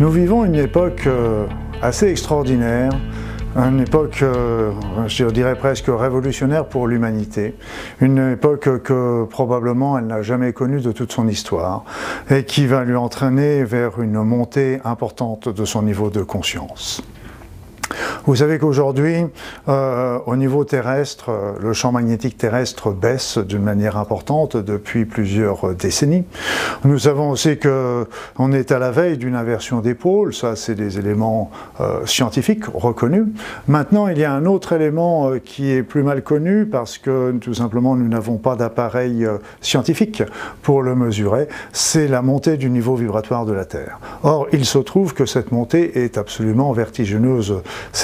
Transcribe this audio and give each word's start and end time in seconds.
Nous 0.00 0.10
vivons 0.10 0.44
une 0.44 0.54
époque 0.54 1.06
euh, 1.06 1.46
assez 1.82 2.08
extraordinaire, 2.08 2.92
une 3.54 3.80
époque, 3.80 4.20
euh, 4.22 4.72
je 5.06 5.26
dirais 5.26 5.54
presque 5.54 5.86
révolutionnaire 5.88 6.66
pour 6.66 6.86
l'humanité, 6.86 7.54
une 8.00 8.32
époque 8.32 8.82
que 8.82 9.24
probablement 9.24 9.98
elle 9.98 10.06
n'a 10.06 10.22
jamais 10.22 10.54
connue 10.54 10.80
de 10.80 10.92
toute 10.92 11.12
son 11.12 11.28
histoire 11.28 11.84
et 12.30 12.44
qui 12.44 12.66
va 12.66 12.84
lui 12.84 12.96
entraîner 12.96 13.64
vers 13.64 14.00
une 14.00 14.22
montée 14.22 14.80
importante 14.84 15.50
de 15.50 15.64
son 15.66 15.82
niveau 15.82 16.08
de 16.08 16.22
conscience. 16.22 17.02
Vous 18.26 18.36
savez 18.36 18.58
qu'aujourd'hui, 18.58 19.26
euh, 19.68 20.18
au 20.26 20.36
niveau 20.36 20.64
terrestre, 20.64 21.30
euh, 21.30 21.52
le 21.60 21.72
champ 21.72 21.92
magnétique 21.92 22.38
terrestre 22.38 22.92
baisse 22.92 23.38
d'une 23.38 23.62
manière 23.62 23.96
importante 23.96 24.56
depuis 24.56 25.04
plusieurs 25.04 25.74
décennies. 25.74 26.24
Nous 26.84 27.00
savons 27.00 27.30
aussi 27.30 27.58
que 27.58 28.06
on 28.38 28.52
est 28.52 28.72
à 28.72 28.78
la 28.78 28.90
veille 28.90 29.18
d'une 29.18 29.34
inversion 29.34 29.80
des 29.80 29.94
pôles, 29.94 30.34
ça 30.34 30.56
c'est 30.56 30.74
des 30.74 30.98
éléments 30.98 31.50
euh, 31.80 32.06
scientifiques 32.06 32.64
reconnus. 32.66 33.26
Maintenant, 33.68 34.08
il 34.08 34.18
y 34.18 34.24
a 34.24 34.32
un 34.32 34.46
autre 34.46 34.72
élément 34.72 35.30
euh, 35.30 35.38
qui 35.38 35.70
est 35.70 35.82
plus 35.82 36.02
mal 36.02 36.22
connu 36.22 36.66
parce 36.66 36.98
que 36.98 37.32
tout 37.40 37.54
simplement 37.54 37.96
nous 37.96 38.08
n'avons 38.08 38.36
pas 38.36 38.56
d'appareil 38.56 39.24
euh, 39.24 39.38
scientifique 39.60 40.22
pour 40.62 40.82
le 40.82 40.94
mesurer, 40.94 41.48
c'est 41.72 42.08
la 42.08 42.22
montée 42.22 42.56
du 42.56 42.70
niveau 42.70 42.94
vibratoire 42.94 43.46
de 43.46 43.52
la 43.52 43.64
Terre. 43.64 43.98
Or, 44.22 44.46
il 44.52 44.64
se 44.64 44.78
trouve 44.78 45.14
que 45.14 45.26
cette 45.26 45.52
montée 45.52 46.04
est 46.04 46.18
absolument 46.18 46.72
vertigineuse 46.72 47.62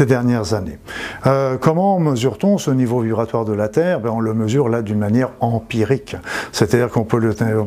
dernières 0.08 0.54
années. 0.54 0.78
Euh, 1.26 1.56
comment 1.58 1.98
mesure-t-on 1.98 2.58
ce 2.58 2.70
niveau 2.70 3.00
vibratoire 3.00 3.44
de 3.44 3.52
la 3.52 3.68
Terre? 3.68 4.00
Ben, 4.00 4.10
On 4.10 4.20
le 4.20 4.34
mesure 4.34 4.68
là 4.68 4.82
d'une 4.82 4.98
manière 4.98 5.30
empirique, 5.40 6.16
c'est-à-dire 6.52 6.90
qu'on 6.90 7.04
peut 7.04 7.18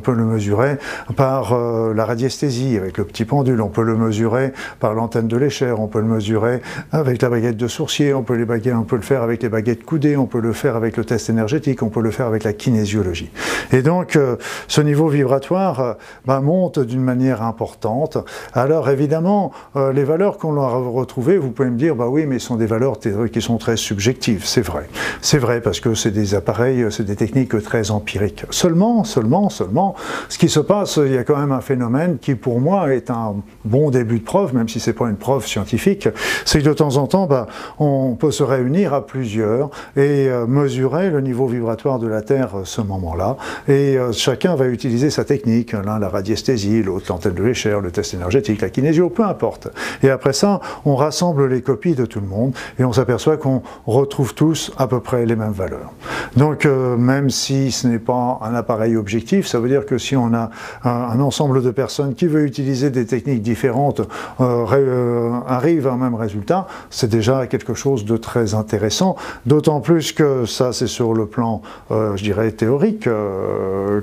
peut 0.02 0.14
le 0.14 0.26
mesurer 0.26 0.78
par 1.16 1.54
euh, 1.54 1.94
la 1.94 2.06
radiesthésie 2.06 2.78
avec 2.78 2.98
le 2.98 3.04
petit 3.04 3.26
pendule, 3.26 3.62
on 3.62 3.70
peut 3.70 3.84
le 3.84 3.96
mesurer 3.96 4.54
par 4.80 4.94
l'antenne 4.94 5.28
de 5.28 5.38
l'échelle, 5.38 5.76
on 5.78 5.88
peut 5.88 6.00
le 6.00 6.08
mesurer 6.08 6.62
avec 6.92 7.22
la 7.22 7.30
baguette 7.30 7.58
de 7.58 7.68
sourcier, 7.68 8.14
on 8.14 8.24
peut, 8.24 8.36
les 8.36 8.46
baguettes, 8.46 8.76
on 8.76 8.84
peut 8.84 8.96
le 8.96 9.02
faire 9.02 9.22
avec 9.22 9.44
les 9.44 9.50
baguettes 9.50 9.84
coudées, 9.84 10.18
on 10.18 10.26
peut 10.26 10.40
le 10.40 10.54
faire 10.54 10.76
avec 10.76 10.98
le 10.98 11.06
test 11.06 11.30
énergétique, 11.30 11.84
on 11.84 11.90
peut 11.90 12.02
le 12.02 12.12
faire 12.12 12.28
avec 12.28 12.44
la 12.44 12.54
kinésiologie. 12.54 13.32
Et 13.72 13.82
donc, 13.82 14.16
euh, 14.16 14.38
ce 14.68 14.82
niveau 14.82 15.08
vibratoire 15.08 15.98
ben, 16.26 16.42
monte 16.42 16.80
d'une 16.80 17.04
manière 17.04 17.42
importante. 17.42 18.18
Alors, 18.54 18.90
évidemment, 18.90 19.52
les 19.76 20.04
valeurs 20.04 20.38
qu'on 20.38 20.60
a 20.60 20.68
retrouvées, 20.68 21.38
vous 21.38 21.52
pouvez 21.52 21.70
me 21.70 21.78
dire, 21.78 21.96
bah 21.96 22.08
oui, 22.08 22.26
mais 22.26 22.40
ce 22.40 22.48
sont 22.48 22.56
des 22.56 22.66
valeurs 22.66 23.00
qui 23.00 23.42
sont 23.42 23.51
très 23.58 23.78
subjectives. 23.78 24.44
C'est 24.46 24.62
vrai. 24.62 24.88
C'est 25.22 25.38
vrai 25.38 25.62
parce 25.62 25.80
que 25.80 25.94
c'est 25.96 26.12
des 26.12 26.36
appareils, 26.36 26.86
c'est 26.90 27.06
des 27.06 27.16
techniques 27.16 27.62
très 27.64 27.92
empiriques. 27.92 28.46
Seulement, 28.50 29.04
seulement, 29.04 29.50
seulement, 29.50 29.96
ce 30.30 30.38
qui 30.38 30.50
se 30.50 30.60
passe, 30.60 31.00
il 31.04 31.14
y 31.14 31.18
a 31.18 31.24
quand 31.24 31.38
même 31.38 31.52
un 31.52 31.62
phénomène 31.62 32.18
qui, 32.20 32.36
pour 32.36 32.60
moi, 32.60 32.94
est 32.94 33.10
un 33.10 33.36
bon 33.66 33.92
début 33.92 34.20
de 34.20 34.24
preuve, 34.24 34.56
même 34.56 34.70
si 34.70 34.80
c'est 34.80 34.94
pas 34.94 35.10
une 35.10 35.16
preuve 35.16 35.46
scientifique, 35.46 36.08
c'est 36.46 36.60
que 36.60 36.66
de 36.66 36.74
temps 36.74 36.98
en 36.98 37.08
temps, 37.08 37.28
bah, 37.28 37.48
on 37.80 38.16
peut 38.16 38.32
se 38.32 38.44
réunir 38.44 38.94
à 38.94 39.06
plusieurs 39.06 39.70
et 39.96 40.28
euh, 40.28 40.48
mesurer 40.48 41.10
le 41.10 41.22
niveau 41.22 41.48
vibratoire 41.48 42.00
de 42.00 42.08
la 42.08 42.22
Terre 42.22 42.56
à 42.56 42.66
ce 42.66 42.82
moment-là. 42.82 43.38
Et 43.68 43.98
euh, 43.98 44.12
chacun 44.12 44.56
va 44.56 44.68
utiliser 44.68 45.10
sa 45.10 45.24
technique, 45.24 45.74
l'un 45.74 46.00
la 46.00 46.10
radiesthésie, 46.10 46.84
l'autre 46.84 47.06
l'antenne 47.10 47.34
de 47.34 47.44
l'échelle, 47.44 47.80
le 47.82 47.92
test 47.92 48.14
énergétique, 48.14 48.62
la 48.62 48.70
kinésio, 48.70 49.10
peu 49.10 49.24
importe. 49.24 49.70
Et 50.04 50.10
après 50.10 50.34
ça, 50.34 50.60
on 50.86 50.96
rassemble 50.96 51.48
les 51.48 51.62
copies 51.62 51.96
de 51.96 52.06
tout 52.06 52.20
le 52.20 52.28
monde 52.28 52.54
et 52.80 52.84
on 52.84 52.94
s'aperçoit 52.94 53.31
qu'on 53.38 53.62
retrouve 53.86 54.34
tous 54.34 54.72
à 54.78 54.88
peu 54.88 55.00
près 55.00 55.26
les 55.26 55.36
mêmes 55.36 55.52
valeurs. 55.52 55.92
Donc, 56.38 56.66
euh, 56.66 56.98
même 56.98 57.30
si 57.30 57.72
ce 57.72 57.88
n'est 57.88 58.00
pas 58.00 58.40
un 58.42 58.56
appareil 58.56 58.96
objectif, 58.96 59.48
ça 59.48 59.60
veut 59.60 59.70
dire 59.70 59.86
que 59.86 59.98
si 59.98 60.16
on 60.16 60.34
a 60.34 60.50
un, 60.84 61.20
ensemble 61.20 61.62
de 61.62 61.72
personnes 61.72 62.16
qui 62.16 62.28
veut 62.28 62.46
utiliser 62.46 62.90
des 62.90 63.06
techniques 63.06 63.42
différentes, 63.42 64.02
euh, 64.40 64.66
euh, 64.72 65.32
arrive 65.48 65.88
à 65.88 65.94
un 65.94 65.98
même 65.98 66.16
résultat, 66.16 66.68
c'est 66.90 67.10
déjà 67.10 67.48
quelque 67.48 67.74
chose 67.74 68.06
de 68.06 68.18
très 68.18 68.54
intéressant. 68.54 69.16
D'autant 69.46 69.82
plus 69.82 70.14
que 70.14 70.46
ça, 70.46 70.74
c'est 70.74 70.88
sur 70.88 71.14
le 71.14 71.26
plan, 71.26 71.62
je 71.90 72.24
dirais, 72.24 72.52
théorique 72.52 73.08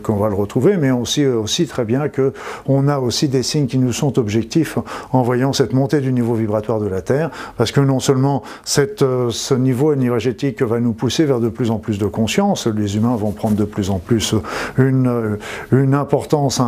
qu'on 0.02 0.16
va 0.16 0.28
le 0.28 0.34
retrouver, 0.34 0.76
mais 0.76 0.90
aussi, 0.90 1.24
aussi 1.26 1.66
très 1.66 1.84
bien 1.84 2.08
que 2.08 2.32
on 2.66 2.88
a 2.88 2.98
aussi 2.98 3.28
des 3.28 3.42
signes 3.42 3.66
qui 3.66 3.78
nous 3.78 3.92
sont 3.92 4.18
objectifs 4.18 4.78
en 5.12 5.22
voyant 5.22 5.52
cette 5.52 5.72
montée 5.72 6.00
du 6.00 6.12
niveau 6.12 6.34
vibratoire 6.34 6.80
de 6.80 6.86
la 6.86 7.02
Terre, 7.02 7.30
parce 7.56 7.72
que 7.72 7.80
non 7.80 8.00
seulement 8.00 8.42
cette, 8.64 9.02
ce 9.30 9.54
niveau 9.54 9.92
énergétique 9.92 10.62
va 10.62 10.80
nous 10.80 10.92
pousser 10.92 11.24
vers 11.24 11.40
de 11.40 11.48
plus 11.48 11.70
en 11.70 11.78
plus 11.78 11.98
de 11.98 12.06
conscience, 12.06 12.66
les 12.66 12.96
humains 12.96 13.16
vont 13.16 13.32
prendre 13.32 13.56
de 13.56 13.64
plus 13.64 13.90
en 13.90 13.98
plus 13.98 14.34
une, 14.76 15.38
une 15.72 15.94
importance 15.94 16.60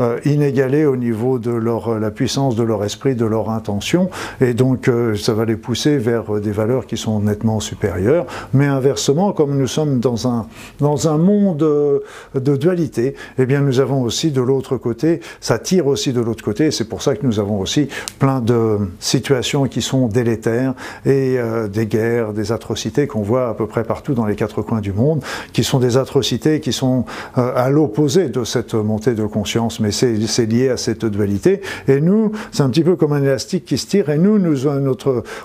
euh, 0.00 0.18
inégalée 0.24 0.84
au 0.84 0.96
niveau 0.96 1.38
de 1.38 1.50
la 1.50 2.10
puissance 2.10 2.56
de 2.56 2.62
leur 2.62 2.84
esprit, 2.84 3.14
de 3.14 3.24
leur 3.24 3.50
intention, 3.50 4.10
et 4.40 4.54
donc 4.54 4.88
euh, 4.88 5.16
ça 5.16 5.34
va 5.34 5.44
les 5.44 5.56
pousser 5.56 5.98
vers 5.98 6.34
euh, 6.34 6.40
des 6.40 6.52
valeurs 6.52 6.86
qui 6.86 6.96
sont 6.96 7.20
nettement 7.20 7.60
supérieures. 7.60 8.26
Mais 8.54 8.66
inversement, 8.66 9.32
comme 9.32 9.56
nous 9.56 9.66
sommes 9.66 10.00
dans 10.00 10.28
un, 10.28 10.46
dans 10.80 11.08
un 11.08 11.18
monde 11.18 11.58
de 11.58 12.56
dualité, 12.56 13.14
eh 13.38 13.46
bien 13.46 13.60
nous 13.60 13.80
avons 13.80 14.02
aussi 14.02 14.30
de 14.30 14.40
l'autre 14.40 14.76
côté, 14.76 15.20
ça 15.40 15.58
tire 15.58 15.86
aussi 15.86 16.12
de 16.12 16.20
l'autre 16.20 16.44
côté, 16.44 16.70
c'est 16.70 16.88
pour 16.88 17.02
ça 17.02 17.14
que 17.14 17.26
nous 17.26 17.38
avons 17.38 17.60
aussi 17.60 17.88
plein 18.18 18.40
de 18.40 18.78
situations 18.98 19.66
qui 19.66 19.82
sont 19.82 20.08
délétères 20.08 20.74
et 21.04 21.38
euh, 21.38 21.68
guerres, 21.86 22.32
des 22.32 22.52
atrocités 22.52 23.06
qu'on 23.06 23.22
voit 23.22 23.48
à 23.48 23.54
peu 23.54 23.66
près 23.66 23.84
partout 23.84 24.14
dans 24.14 24.26
les 24.26 24.36
quatre 24.36 24.62
coins 24.62 24.80
du 24.80 24.92
monde, 24.92 25.22
qui 25.52 25.64
sont 25.64 25.78
des 25.78 25.96
atrocités 25.96 26.60
qui 26.60 26.72
sont 26.72 27.04
euh, 27.38 27.52
à 27.56 27.70
l'opposé 27.70 28.28
de 28.28 28.44
cette 28.44 28.74
montée 28.74 29.14
de 29.14 29.24
conscience, 29.26 29.80
mais 29.80 29.90
c'est 29.92 30.46
lié 30.46 30.68
à 30.70 30.76
cette 30.76 31.04
dualité. 31.04 31.60
Et 31.88 32.00
nous, 32.00 32.32
c'est 32.52 32.62
un 32.62 32.70
petit 32.70 32.84
peu 32.84 32.96
comme 32.96 33.12
un 33.12 33.22
élastique 33.22 33.64
qui 33.64 33.78
se 33.78 33.86
tire, 33.86 34.10
et 34.10 34.18
nous, 34.18 34.38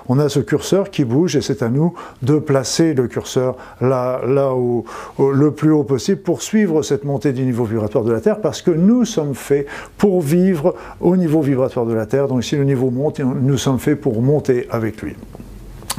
on 0.08 0.18
a 0.18 0.28
ce 0.28 0.40
curseur 0.40 0.90
qui 0.90 1.04
bouge, 1.04 1.36
et 1.36 1.40
c'est 1.42 1.62
à 1.62 1.68
nous 1.68 1.94
de 2.22 2.38
placer 2.38 2.94
le 2.94 3.06
curseur 3.08 3.56
là, 3.80 4.20
où, 4.54 4.84
au- 5.18 5.30
le 5.32 5.50
plus 5.50 5.70
haut 5.72 5.84
possible 5.84 6.20
pour 6.20 6.42
suivre 6.42 6.82
cette 6.82 7.04
montée 7.04 7.32
du 7.32 7.42
niveau 7.42 7.64
vibratoire 7.64 8.04
de 8.04 8.12
la 8.12 8.20
Terre, 8.20 8.40
parce 8.40 8.62
que 8.62 8.70
nous 8.70 9.04
sommes 9.04 9.34
faits 9.34 9.66
pour 9.98 10.20
vivre 10.20 10.74
au 11.00 11.16
niveau 11.16 11.40
vibratoire 11.40 11.86
de 11.86 11.94
la 11.94 12.06
Terre. 12.06 12.28
Donc 12.28 12.44
si 12.44 12.56
le 12.56 12.64
niveau 12.64 12.90
monte, 12.90 13.20
nous 13.20 13.58
sommes 13.58 13.78
faits 13.78 14.00
pour 14.00 14.20
monter 14.22 14.66
avec 14.70 15.02
lui. 15.02 15.14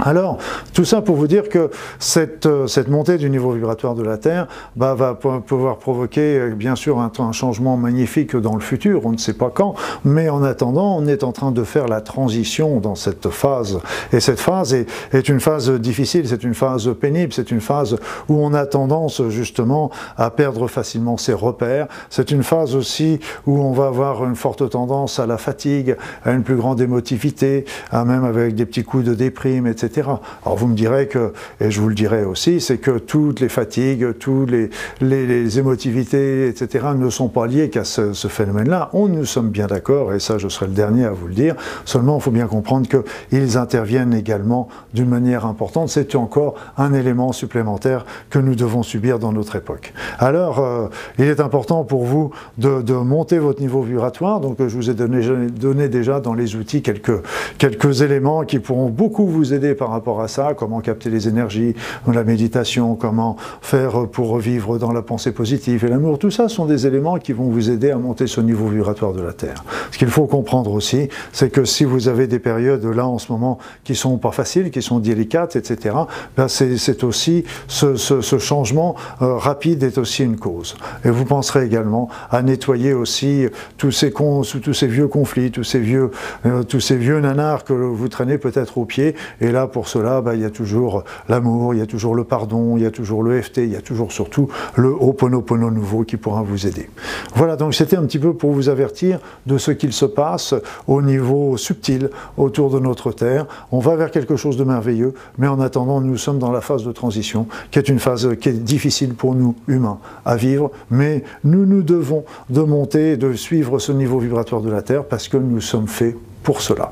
Alors, 0.07 0.37
tout 0.73 0.85
ça 0.85 1.01
pour 1.01 1.17
vous 1.17 1.27
dire 1.27 1.49
que 1.49 1.69
cette, 1.99 2.45
euh, 2.45 2.65
montée 2.87 3.17
du 3.17 3.29
niveau 3.29 3.51
vibratoire 3.51 3.93
de 3.93 4.03
la 4.03 4.17
Terre 4.17 4.47
bah, 4.77 4.93
va 4.95 5.15
po- 5.15 5.41
pouvoir 5.41 5.79
provoquer, 5.79 6.39
euh, 6.39 6.55
bien 6.55 6.77
sûr, 6.77 6.99
un, 6.99 7.11
changement 7.33 7.75
magnifique 7.75 8.33
dans 8.33 8.55
le 8.55 8.61
futur, 8.61 9.05
on 9.05 9.11
ne 9.11 9.17
sait 9.17 9.33
pas 9.33 9.51
quand, 9.53 9.75
mais 10.05 10.29
en 10.29 10.43
attendant, 10.43 10.95
on 10.97 11.07
est 11.07 11.25
en 11.25 11.33
train 11.33 11.51
de 11.51 11.61
faire 11.65 11.89
la 11.89 11.99
transition 11.99 12.79
dans 12.79 12.95
cette 12.95 13.27
phase. 13.27 13.81
Et 14.13 14.21
cette 14.21 14.39
phase 14.39 14.73
est, 14.73 14.87
est 15.11 15.27
une 15.27 15.41
phase 15.41 15.69
difficile, 15.71 16.25
c'est 16.25 16.45
une 16.45 16.53
phase 16.53 16.89
pénible, 17.01 17.33
c'est 17.33 17.51
une 17.51 17.59
phase 17.59 17.97
où 18.29 18.41
on 18.41 18.53
a 18.53 18.65
tendance, 18.65 19.21
justement, 19.27 19.91
à 20.15 20.29
perdre 20.29 20.69
facilement 20.69 21.17
ses 21.17 21.33
repères. 21.33 21.87
C'est 22.09 22.31
une 22.31 22.43
phase 22.43 22.77
aussi 22.77 23.19
où 23.45 23.59
on 23.59 23.73
va 23.73 23.87
avoir 23.87 24.23
une 24.23 24.37
forte 24.37 24.69
tendance 24.69 25.19
à 25.19 25.25
la 25.25 25.37
fatigue, 25.37 25.97
à 26.23 26.31
une 26.31 26.43
plus 26.43 26.55
grande 26.55 26.79
émotivité, 26.79 27.65
à 27.91 28.05
même 28.05 28.23
avec 28.23 28.55
des 28.55 28.65
petits 28.65 28.85
coups 28.85 29.03
de 29.03 29.13
déprime, 29.13 29.67
etc. 29.67 29.96
Alors 30.01 30.57
vous 30.57 30.67
me 30.67 30.75
direz 30.75 31.07
que, 31.07 31.33
et 31.59 31.71
je 31.71 31.81
vous 31.81 31.89
le 31.89 31.95
dirai 31.95 32.23
aussi, 32.23 32.61
c'est 32.61 32.77
que 32.77 32.97
toutes 32.99 33.39
les 33.39 33.49
fatigues, 33.49 34.17
toutes 34.19 34.51
les, 34.51 34.69
les, 35.01 35.59
émotivités, 35.59 36.47
etc. 36.47 36.87
ne 36.95 37.09
sont 37.09 37.29
pas 37.29 37.47
liées 37.47 37.69
qu'à 37.69 37.83
ce, 37.83 38.13
phénomène-là. 38.13 38.89
On 38.93 39.07
nous 39.07 39.25
sommes 39.25 39.49
bien 39.49 39.67
d'accord, 39.67 40.13
et 40.13 40.19
ça 40.19 40.37
je 40.37 40.47
serai 40.47 40.67
le 40.67 40.73
dernier 40.73 41.05
à 41.05 41.11
vous 41.11 41.27
le 41.27 41.33
dire. 41.33 41.55
Seulement, 41.85 42.17
il 42.17 42.21
faut 42.21 42.31
bien 42.31 42.47
comprendre 42.47 42.87
qu'ils 42.87 43.57
interviennent 43.57 44.13
également 44.13 44.67
d'une 44.93 45.09
manière 45.09 45.45
importante. 45.45 45.89
C'est 45.89 46.15
encore 46.15 46.55
un 46.77 46.93
élément 46.93 47.31
supplémentaire 47.31 48.05
que 48.29 48.39
nous 48.39 48.55
devons 48.55 48.83
subir 48.83 49.19
dans 49.19 49.31
notre 49.31 49.55
époque. 49.55 49.93
Alors, 50.19 50.59
euh, 50.59 50.87
il 51.17 51.25
est 51.25 51.39
important 51.39 51.83
pour 51.83 52.05
vous 52.05 52.31
de, 52.57 52.81
de 52.81 52.93
monter 52.93 53.39
votre 53.39 53.61
niveau 53.61 53.81
vibratoire. 53.81 54.39
Donc, 54.39 54.57
je 54.59 54.75
vous 54.75 54.89
ai 54.89 54.93
donné, 54.93 55.21
donné 55.49 55.89
déjà 55.89 56.19
dans 56.19 56.33
les 56.33 56.55
outils 56.55 56.81
quelques, 56.81 57.21
quelques 57.57 58.01
éléments 58.01 58.43
qui 58.43 58.59
pourront 58.59 58.89
beaucoup 58.89 59.27
vous 59.27 59.53
aider 59.53 59.75
rapport 59.91 60.21
à 60.21 60.27
ça. 60.27 60.53
Comment 60.57 60.81
capter 60.81 61.09
les 61.09 61.27
énergies, 61.27 61.75
la 62.07 62.23
méditation, 62.23 62.95
comment 62.95 63.35
faire 63.61 64.07
pour 64.07 64.37
vivre 64.37 64.77
dans 64.77 64.91
la 64.91 65.01
pensée 65.01 65.31
positive 65.31 65.85
et 65.85 65.87
l'amour. 65.87 66.19
Tout 66.19 66.31
ça 66.31 66.49
sont 66.49 66.65
des 66.65 66.87
éléments 66.87 67.17
qui 67.17 67.33
vont 67.33 67.49
vous 67.49 67.69
aider 67.69 67.91
à 67.91 67.97
monter 67.97 68.27
ce 68.27 68.41
niveau 68.41 68.67
vibratoire 68.67 69.13
de 69.13 69.21
la 69.21 69.33
Terre. 69.33 69.63
Ce 69.91 69.97
qu'il 69.97 70.09
faut 70.09 70.25
comprendre 70.25 70.71
aussi, 70.71 71.09
c'est 71.31 71.49
que 71.49 71.65
si 71.65 71.83
vous 71.83 72.07
avez 72.07 72.27
des 72.27 72.39
périodes 72.39 72.85
là 72.85 73.07
en 73.07 73.17
ce 73.17 73.31
moment 73.31 73.57
qui 73.83 73.95
sont 73.95 74.17
pas 74.17 74.31
faciles, 74.31 74.71
qui 74.71 74.81
sont 74.81 74.99
délicates, 74.99 75.55
etc., 75.55 75.95
ben 76.35 76.47
c'est 76.47 77.03
aussi 77.03 77.43
ce 77.67 78.37
changement 78.39 78.95
euh, 79.21 79.35
rapide 79.37 79.83
est 79.83 79.97
aussi 79.97 80.23
une 80.23 80.37
cause. 80.37 80.75
Et 81.05 81.09
vous 81.09 81.25
penserez 81.25 81.65
également 81.65 82.09
à 82.29 82.41
nettoyer 82.41 82.93
aussi 82.93 83.47
tous 83.77 83.91
ces, 83.91 84.11
cons, 84.11 84.41
tous 84.41 84.73
ces 84.73 84.87
vieux 84.87 85.07
conflits, 85.07 85.51
tous 85.51 85.63
ces 85.63 85.79
vieux, 85.79 86.11
euh, 86.45 86.63
tous 86.63 86.79
ces 86.79 86.95
vieux 86.95 87.19
nanars 87.19 87.63
que 87.63 87.73
vous 87.73 88.07
traînez 88.07 88.37
peut-être 88.37 88.77
au 88.77 88.85
pied. 88.85 89.15
Et 89.41 89.51
là, 89.51 89.66
pour 89.67 89.87
cela, 89.87 90.21
bah, 90.21 90.35
il 90.35 90.41
y 90.41 90.45
a 90.45 90.49
toujours 90.49 91.03
l'amour, 91.29 91.73
il 91.73 91.79
y 91.79 91.81
a 91.81 91.85
toujours 91.85 92.15
le 92.15 92.23
pardon, 92.23 92.77
il 92.77 92.83
y 92.83 92.85
a 92.85 92.91
toujours 92.91 93.23
le 93.23 93.41
FT, 93.41 93.59
il 93.59 93.71
y 93.71 93.75
a 93.75 93.81
toujours 93.81 94.11
surtout 94.11 94.49
le 94.75 94.89
Ho'oponopono 94.89 95.71
nouveau 95.71 96.03
qui 96.03 96.17
pourra 96.17 96.41
vous 96.41 96.67
aider. 96.67 96.89
Voilà, 97.35 97.55
donc 97.55 97.73
c'était 97.73 97.97
un 97.97 98.03
petit 98.03 98.19
peu 98.19 98.33
pour 98.33 98.51
vous 98.51 98.69
avertir 98.69 99.19
de 99.45 99.57
ce 99.57 99.71
qu'il 99.71 99.93
se 99.93 100.05
passe 100.05 100.53
au 100.87 101.01
niveau 101.01 101.57
subtil 101.57 102.09
autour 102.37 102.69
de 102.69 102.79
notre 102.79 103.11
Terre. 103.11 103.45
On 103.71 103.79
va 103.79 103.95
vers 103.95 104.11
quelque 104.11 104.35
chose 104.35 104.57
de 104.57 104.63
merveilleux, 104.63 105.13
mais 105.37 105.47
en 105.47 105.59
attendant, 105.59 106.01
nous 106.01 106.17
sommes 106.17 106.39
dans 106.39 106.51
la 106.51 106.61
phase 106.61 106.83
de 106.83 106.91
transition, 106.91 107.47
qui 107.71 107.79
est 107.79 107.89
une 107.89 107.99
phase 107.99 108.29
qui 108.39 108.49
est 108.49 108.53
difficile 108.53 109.13
pour 109.13 109.35
nous, 109.35 109.55
humains, 109.67 109.99
à 110.25 110.35
vivre, 110.35 110.71
mais 110.89 111.23
nous 111.43 111.65
nous 111.65 111.83
devons 111.83 112.23
de 112.49 112.61
monter, 112.61 113.17
de 113.17 113.33
suivre 113.33 113.79
ce 113.79 113.91
niveau 113.91 114.19
vibratoire 114.19 114.61
de 114.61 114.69
la 114.69 114.81
Terre, 114.81 115.03
parce 115.05 115.27
que 115.27 115.37
nous 115.37 115.61
sommes 115.61 115.87
faits 115.87 116.15
pour 116.43 116.61
cela. 116.61 116.91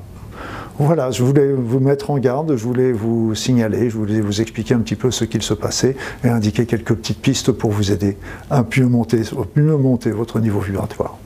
Voilà, 0.77 1.09
je 1.09 1.23
voulais 1.23 1.53
vous 1.53 1.79
mettre 1.79 2.11
en 2.11 2.17
garde, 2.17 2.57
je 2.57 2.63
voulais 2.63 2.91
vous 2.91 3.33
signaler, 3.33 3.89
je 3.89 3.97
voulais 3.97 4.19
vous 4.19 4.41
expliquer 4.41 4.73
un 4.73 4.79
petit 4.79 4.95
peu 4.95 5.09
ce 5.09 5.23
qu'il 5.23 5.41
se 5.41 5.53
passait 5.53 5.95
et 6.23 6.27
indiquer 6.27 6.65
quelques 6.65 6.93
petites 6.93 7.21
pistes 7.21 7.53
pour 7.53 7.71
vous 7.71 7.93
aider 7.93 8.17
à 8.49 8.65
mieux 8.75 8.87
monter, 8.87 10.11
votre 10.11 10.39
niveau 10.41 10.59
vibratoire. 10.59 11.17